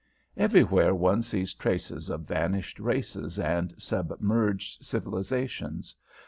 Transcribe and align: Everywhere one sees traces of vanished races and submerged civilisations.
Everywhere 0.35 0.95
one 0.95 1.21
sees 1.21 1.53
traces 1.53 2.09
of 2.09 2.21
vanished 2.21 2.79
races 2.79 3.37
and 3.37 3.75
submerged 3.79 4.83
civilisations. 4.83 5.95